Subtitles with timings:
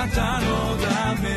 [0.00, 1.28] なたのため。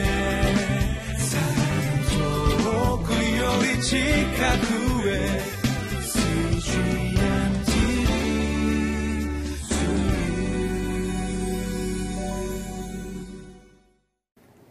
[2.13, 5.42] 遠くより近くへ。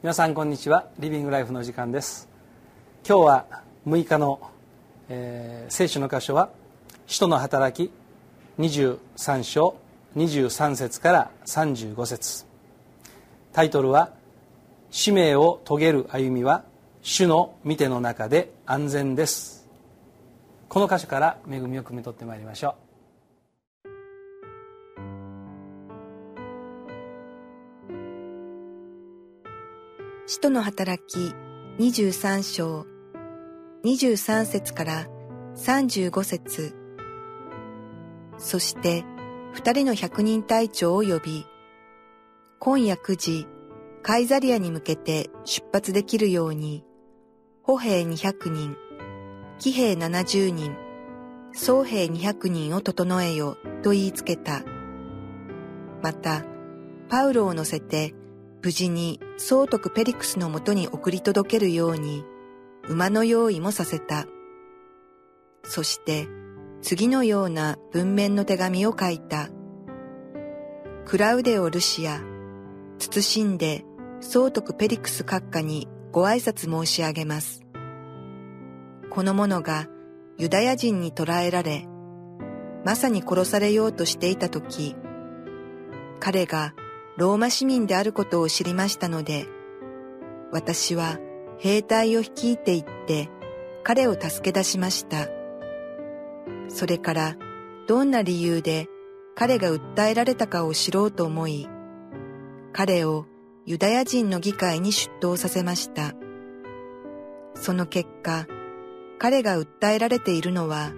[0.03, 0.89] 皆さんこんにちは。
[0.99, 2.31] リビングライフの時間です。
[3.07, 3.47] 今日は
[3.87, 4.41] 6日の、
[5.11, 6.49] えー聖書の箇所は
[7.07, 7.93] 使徒の働き
[8.59, 9.77] 23章
[10.17, 12.52] 23節から35節。
[13.53, 14.13] タイトルは
[14.91, 16.65] 「使命を遂げる歩みは
[17.03, 19.69] 主の見ての中で安全です」
[20.69, 22.93] この箇所から恵みを汲み取ってまいりましょう。
[30.27, 31.35] 使徒の働き
[31.79, 32.87] 23章。
[33.85, 35.07] 23節から
[35.57, 36.75] 35節。
[38.39, 39.05] そして
[39.53, 41.45] 二人の百人隊長を呼び
[42.65, 43.49] 今夜9時
[44.05, 46.85] カイザリアに向けて出発できるように
[47.65, 48.77] 歩兵200人
[49.59, 50.77] 騎兵70人
[51.53, 54.63] 総兵200人を整えよと言いつけた
[56.03, 56.45] また
[57.09, 58.15] パウロを乗せて
[58.63, 62.25] 無事に総督ペリクスのもとに送り届けるように
[62.89, 64.27] 馬の用意もさせた。
[65.65, 66.29] そして
[66.81, 69.49] 次のような文面の手紙を書いた。
[71.05, 72.21] クラウデオ・ルシア、
[73.09, 73.85] 謹んで
[74.21, 77.63] 総督ペリクス閣下にご挨拶申し上げます。
[79.11, 79.89] この者が
[80.39, 81.87] ユダヤ人に捕らえられ、
[82.85, 84.97] まさに殺されようとしていた時、
[86.21, 86.75] 彼が
[87.17, 89.47] ローマ市民であることを知りましたので、
[90.51, 91.19] 私は
[91.59, 93.29] 兵隊を率いて行って
[93.85, 95.29] 彼を助け出しました。
[96.69, 97.37] それから
[97.87, 98.89] どんな理由で
[99.35, 101.69] 彼が訴えられたかを知ろうと思い、
[102.73, 103.27] 彼を
[103.67, 106.15] ユダヤ人の議会に出頭させました。
[107.55, 108.47] その結果、
[109.19, 110.93] 彼が訴えられているのは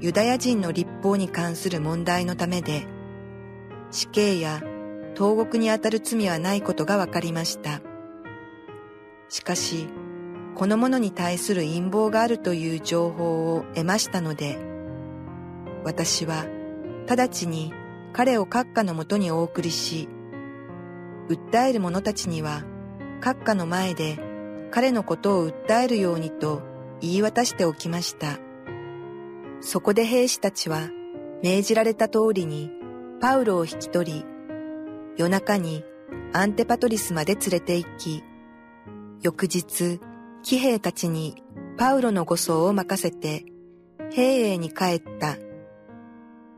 [0.00, 2.86] ユダヤ人の立法に関する問題のためで、
[3.90, 4.62] 死刑や
[5.14, 7.80] 投獄にあたる罪はないことが分かりました。
[9.30, 9.88] しかし、
[10.54, 14.58] この者に対する陰謀があるという情報を得ましたので、
[15.82, 16.44] 私は
[17.08, 17.72] 直ちに
[18.12, 20.10] 彼を閣下のもとにお送りし、
[21.28, 22.62] 訴える者たちには
[23.20, 24.18] 閣下の前で
[24.70, 26.62] 彼のことを訴えるようにと
[27.00, 28.38] 言い渡しておきました。
[29.60, 30.90] そこで兵士たちは
[31.42, 32.70] 命じられた通りに
[33.20, 34.24] パウロを引き取り、
[35.16, 35.84] 夜中に
[36.32, 38.22] アンテパトリスまで連れて行き、
[39.22, 40.00] 翌日、
[40.42, 41.42] 騎兵たちに
[41.78, 43.44] パウロの護送を任せて、
[44.12, 45.36] 兵営に帰った。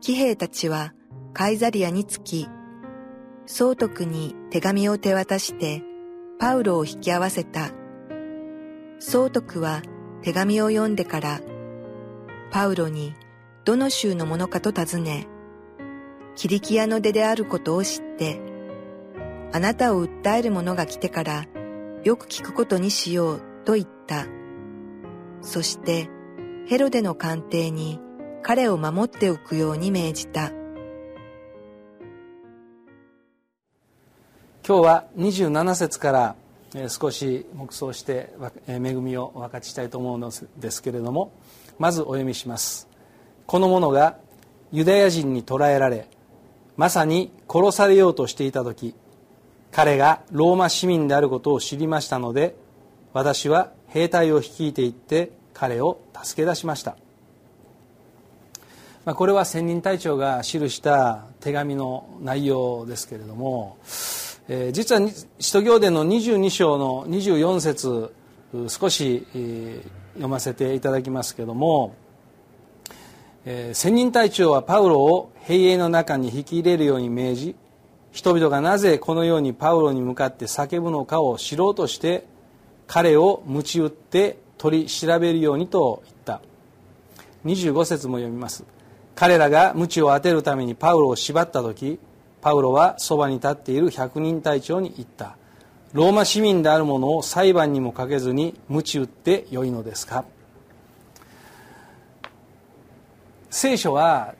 [0.01, 0.93] 騎兵たちは
[1.33, 2.49] カイザリアに着き、
[3.51, 5.81] 総督に手紙を手渡して、
[6.37, 7.71] パウロを引き合わせた。
[8.99, 9.81] 総督は
[10.21, 11.41] 手紙を読んでから、
[12.51, 13.15] パウロに
[13.65, 15.27] どの州のものかと尋ね、
[16.35, 18.39] キリキアの出であることを知って、
[19.51, 21.45] あなたを訴える者が来てから
[22.03, 24.27] よく聞くことにしようと言った。
[25.41, 26.07] そして
[26.67, 27.99] ヘロデの官邸に
[28.43, 30.51] 彼を守っておくように命じた。
[34.69, 36.35] 今日は27節から
[36.89, 38.31] 少し黙想して
[38.67, 41.31] 恵みをお分かちしたいと思うのですけれども
[41.79, 42.87] まずお読みします。
[43.47, 44.19] この者が
[44.71, 46.07] ユダヤ人に捕らえられ
[46.77, 48.93] まさに殺されようとしていた時
[49.71, 52.55] 彼がローマ市民であることを知りましたので
[53.11, 56.95] 私は兵隊を率いて行って彼を助け出しました。
[59.03, 63.79] まあこれは千人隊長が記した手紙の内容ですけれども
[64.51, 68.13] えー実は使徒行伝の22章の24節
[68.67, 71.95] 少し、えー読ませていただきますけども、
[73.45, 77.55] えー千人隊長はパウロを兵営の中に引き入れるように命じ
[78.11, 82.25] 人々がなぜこのようにパウロに向かって叫ぶのかを知ろうとして
[82.87, 86.41] 彼を鞭打って取り調べるようにと言った。
[87.45, 88.65] 25節も読みます。
[89.13, 91.99] 彼らが鞭を当てるためにパウロを縛った時
[92.41, 95.35] パウロはそばに立っている百人隊長に言った。
[95.93, 100.25] ローマ市民である者を裁判にもかけずに鞭打ってよいのですか。
[103.49, 104.35] 聖書は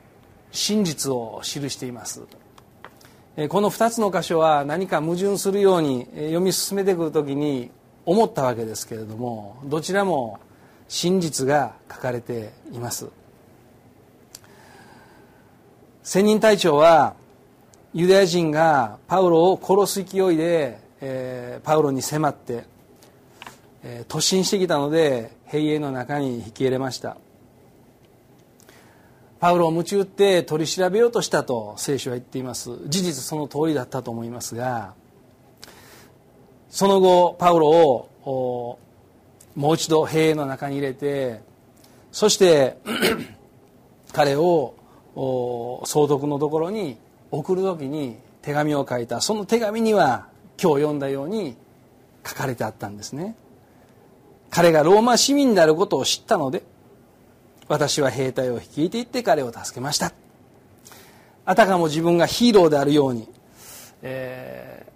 [0.52, 2.22] 真実を記しています。
[3.48, 7.70] この2つの箇所は何か矛盾するように読み進めてくるときに
[8.04, 10.40] 思ったわけですけれどもどちらも
[10.88, 13.08] 真実が書かれています。
[16.02, 17.14] 千人隊長は
[17.94, 22.64] ユダヤ人がパウロを殺す勢いでえー、パウロに迫って、
[23.82, 27.16] えー、突進してきたので兵営の中に引き入れました。
[29.40, 32.70] パウロを夢中って取り調べようとしたと聖書は言っています。
[32.88, 34.94] 事実その通りだったと思いますが
[36.68, 38.78] その後パウロを
[39.56, 41.40] もう一度兵営の中に入れて
[42.12, 42.76] そして
[44.12, 44.74] 彼を
[45.86, 46.98] 総督のところに
[47.30, 49.20] 送る時に手紙を書いた。
[49.20, 50.28] その手紙には
[50.62, 51.56] 今日読んだように
[52.26, 53.36] 書かれてあったんですね。
[54.50, 56.62] 彼がローマ市民であることを知ったので
[57.68, 60.12] 私は兵隊を率いていって彼を助けました。
[61.44, 63.28] あたかも自分がヒーローであるように、
[64.02, 64.86] え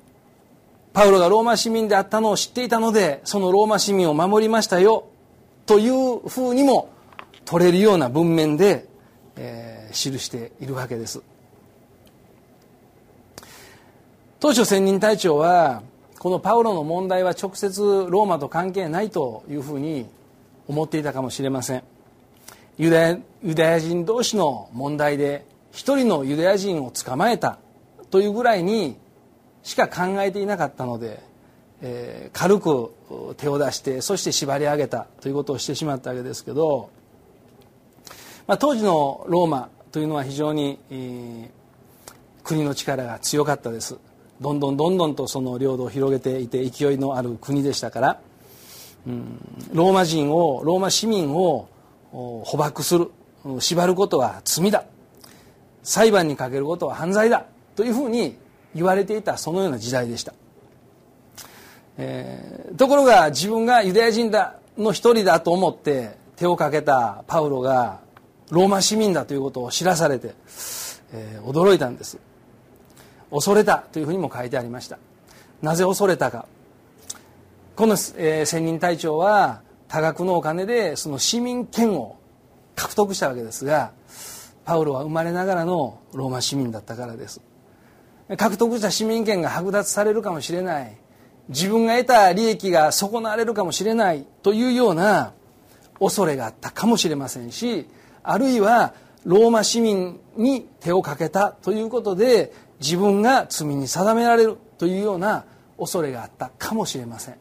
[0.92, 5.06] ー、パウロがローマ市民であったのを知っていたのでそのローマ市民を守りましたよ
[5.66, 6.90] というふうにも
[7.44, 8.86] 取れるような文面で、
[9.36, 11.22] えー、記しているわけです。
[14.44, 15.82] 当初専任隊長は
[16.18, 17.80] このパウロの問題は直接
[18.10, 20.06] ローマと関係ないというふうに
[20.68, 21.82] 思っていたかもしれません。
[22.76, 23.16] ユダ
[23.54, 27.58] ヤ人同士の問題で一人のユダヤ人を捕まえた
[28.10, 28.98] というぐらいに
[29.62, 31.22] しか考えていなかったので、
[31.80, 32.92] えー、軽く
[33.38, 36.90] 手を出してそして縛り上げたということをしてしまったわけですけど、
[38.46, 41.50] まあ、当時のローマというのは非常に、えー、
[42.42, 43.96] 国の力が強かったです。
[44.40, 48.20] どんどんどんどんとその領土を広げていて勢いのある国でしたから、
[49.06, 49.38] うん、
[49.72, 51.68] ローマ人をローマ市民を
[52.12, 53.10] 捕獲する
[53.60, 54.84] 縛ることは罪だ。
[55.82, 57.44] 裁判にかけることは犯罪だ。
[57.76, 58.36] というふうに
[58.74, 60.34] 言われていたそのような時代でした、
[61.96, 68.00] えー、ところが自分がユダヤ人だの一人だと思って手をかけたパウロが
[68.50, 70.34] ローマ市民だということを知らされて、
[71.12, 72.18] えー、驚いたんです。
[73.30, 74.98] 恐れたというふうにも書いてありました。
[75.62, 76.46] なぜ恐れたか。
[77.76, 82.18] この、えー、専任隊長は多額のお金でその市民権を
[82.76, 83.92] 獲得したわけですが
[84.64, 87.40] パウロは生まれながらのローマ市民だったからです。
[88.36, 90.96] 獲得した市民権が剥奪されるかもしれない。
[91.48, 95.34] 自分が得た利益が損なわれるかもしれないというような
[96.00, 97.86] 恐れがあったかもしれませんし
[98.22, 98.94] あるいは
[99.24, 105.44] ローマ市民に手をかけたということで自分が罪に定められるというような
[105.78, 107.36] 恐れがあったかもしれません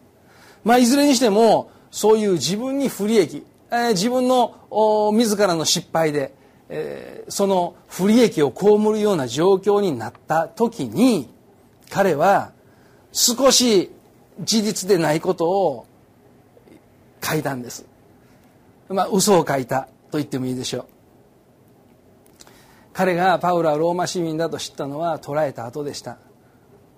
[0.63, 6.33] まあいずれにしてもそういう自分に不利益、えー、自分の自らの失敗で、
[6.69, 11.29] えー、その不利益を被るような状況になった時に
[11.89, 12.51] 彼は
[13.11, 13.91] 少し
[14.39, 15.85] 事実でないことを
[17.23, 17.85] 書いたんです。
[18.89, 20.85] まあ嘘を書いたと言ってもいいでしょう。
[22.93, 26.17] 彼がパウロはローマ市民だと知ったのは捕らえた後でした。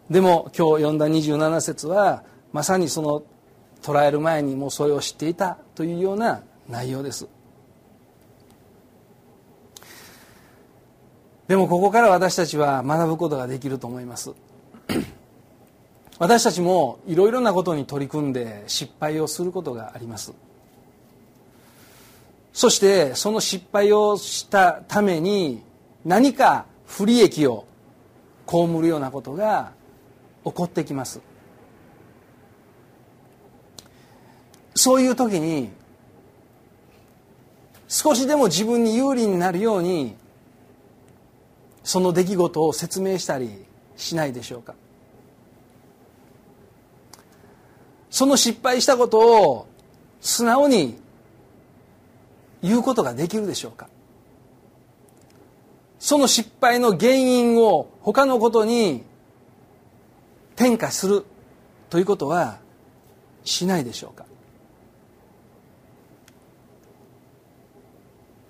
[0.09, 3.23] でも今日読んだ27節はまさにその
[3.81, 7.27] 捕らえる前にもうそれを知っていたというような内容です。
[11.47, 14.31] でもここから私たちは学ぶことができると思います。
[16.19, 20.33] 私たちもいろいろなことに取り組んで失敗をすることがあります。
[22.51, 25.61] そしてその失敗をしたために
[26.05, 27.65] 何か不利益を
[28.47, 29.71] 被るようなことが
[30.45, 31.19] 起こってきます。
[34.75, 35.71] そういう時に
[37.87, 40.15] 少しでも自分に有利になるように
[41.83, 43.65] その出来事を説明したり
[43.95, 44.75] しないでしょうか。
[48.11, 49.67] その失敗したことを
[50.21, 50.99] 素直に
[52.61, 53.89] 言うことができるでしょうか。
[56.05, 59.03] その失敗の原因を他のことに
[60.55, 61.25] 転嫁する
[61.89, 62.59] ということは
[63.43, 64.27] しないでしょうか。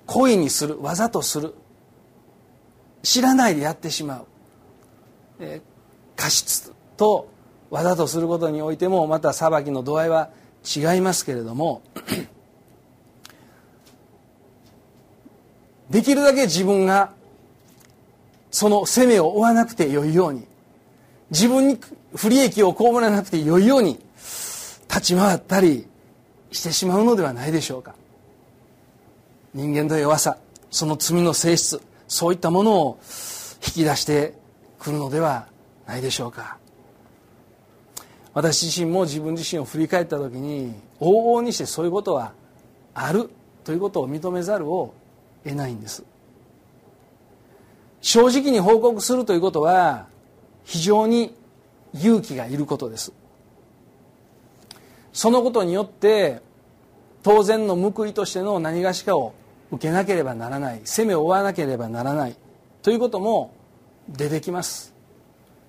[0.05, 1.55] 故意にするわざとする。
[3.03, 4.25] 知らないでやってしまう、
[5.39, 7.29] えー、過失と
[7.69, 10.29] わざとすることにおいてもまた裁きの度合いは
[10.75, 11.83] 違いますけれども
[15.89, 17.13] できるだけ自分が
[18.55, 20.47] その責めを負わなくてよいように。
[21.29, 21.77] 自分に
[22.15, 24.00] 不利益を被らなくてよいように
[24.88, 25.85] 立ち回ったり
[26.53, 27.95] してしまうのではないでしょうか。
[29.53, 30.38] 人間の弱さ
[30.71, 33.00] その罪の性質そういったものを
[33.67, 34.38] 引き出して
[34.79, 35.47] くるのでは
[35.85, 36.57] ないでしょうか。
[38.33, 42.31] 私自身も自分自身を振り返った時に往々にしてそういうことは
[42.93, 43.29] ある
[43.65, 44.93] ということを認めざるを
[45.43, 46.05] 得ないんです。
[48.05, 50.05] 正直に報告するということは
[50.63, 51.35] 非常に
[51.95, 53.12] 勇気がいることです。
[55.12, 56.39] そのことによって
[57.24, 59.33] 当然の報いとしての何がしかを
[59.71, 62.35] 受けなければならない責めを負わなければならない
[62.83, 63.55] ということも
[64.07, 64.93] 出てきます。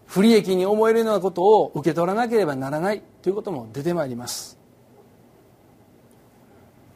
[0.04, 4.58] 不利益に思えるようなことを受け取らなければならないということも出てまいります。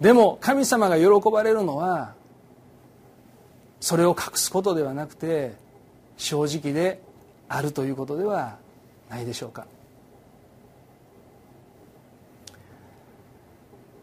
[0.03, 2.20] でも神様が喜ばれるのは
[3.81, 5.55] それを隠すことではなくて
[6.17, 7.01] 正直で
[7.49, 8.59] あるということでは
[9.09, 9.67] ないでしょうか。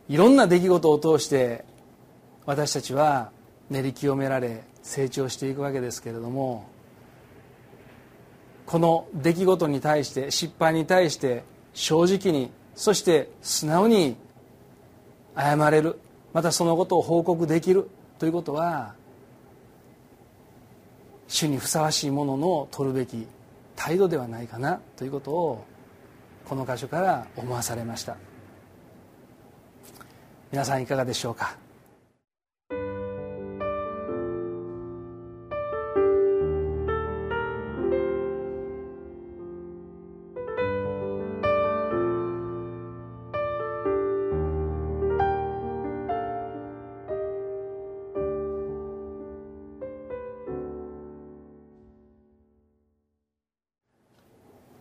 [0.09, 1.65] いろんな出来事を通して
[2.45, 3.31] 私たちは
[3.69, 6.65] 練り清められ成長していくわけですけれども
[8.65, 11.43] この出来事に対して失敗に対して
[11.73, 14.15] 正直にそして素直に
[15.35, 15.99] 謝れる
[16.33, 18.95] またそのことを報告できるということは
[21.27, 23.27] 主にふさわしいものの取るべき
[23.75, 25.65] 態度ではないかなということを
[26.47, 28.15] この箇所から思わされました。
[30.51, 31.57] 皆さんいかがでしょうか？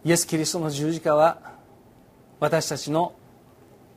[0.05, 1.38] イエス・キリストの十字架は
[2.38, 3.15] 私たちの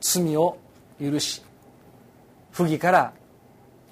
[0.00, 0.58] 罪を
[1.00, 1.42] 許し
[2.52, 3.12] 不義から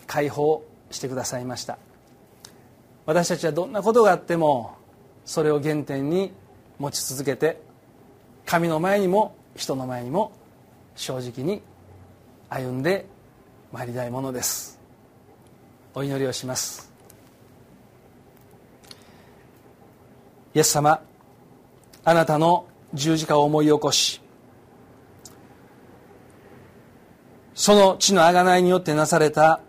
[0.06, 1.78] 解放してくださいました。
[3.06, 4.76] 私たちはどんなことがあっても
[5.24, 6.32] それを原点に
[6.78, 7.60] 持ち続けて
[8.44, 10.32] 神の前にも人の前にも
[10.94, 11.62] 正直に
[12.50, 13.06] 歩んで
[13.72, 14.78] まいりたいものです。
[15.94, 16.92] お祈りをします。
[20.54, 21.02] イエス様
[22.08, 24.22] あなたの十字架を思い起こし
[27.52, 29.60] その地の贖いによってなされた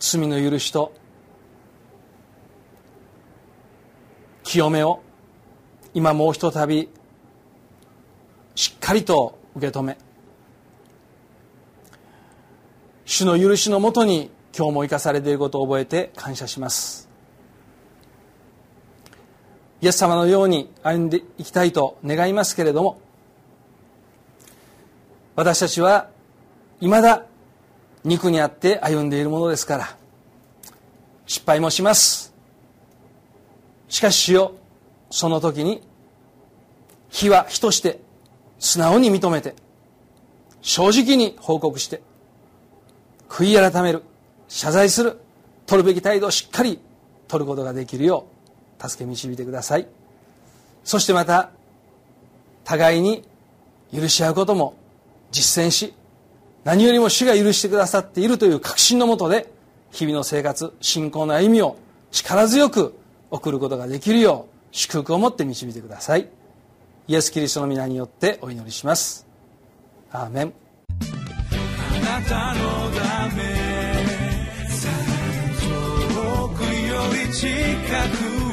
[0.00, 0.92] 罪の許しと
[4.42, 5.04] 清めを
[5.94, 6.88] 今もうひとたび
[8.56, 9.96] しっかりと受け止め
[13.04, 17.13] 主の許しのもとに今日も生かされていることを覚えて感謝します。
[19.84, 22.98] イエス様のように歩んでいきたいと願いますけれども
[25.36, 26.08] 私たちは
[26.80, 27.26] いまだ
[28.02, 29.96] 肉にあって歩んでいるものですから
[31.26, 32.32] 失敗もします。
[33.90, 34.54] しかし主よ
[35.10, 35.82] その時に
[37.10, 38.00] 火は火として
[38.58, 39.54] 素直に認めて
[40.62, 42.00] 正直に報告して
[43.28, 44.02] 悔い改める
[44.48, 45.20] 謝罪する
[45.66, 46.80] 取るべき態度をしっかり
[47.28, 48.33] 取ることができるよう
[48.88, 49.86] 助け導いてください。
[50.84, 51.50] そしてまた
[52.64, 53.24] 互いに
[53.94, 54.74] 許し合うことも
[55.30, 55.94] 実践し
[56.64, 59.50] 何よりも主が許してくださっているという確信のもとで
[59.92, 61.76] 日々の生活信仰の歩みを
[62.10, 62.94] 力強く
[63.30, 66.28] 送ることができるよう祝福を持って導いてください。
[67.06, 69.26] イエス・キリストの皆によってお祈りします。
[70.10, 70.52] アーメン。
[71.60, 73.42] あなたのため
[75.60, 77.48] 遠くより近
[78.40, 78.43] く